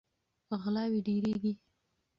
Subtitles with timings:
[0.61, 1.53] غلاوې ډیریږي.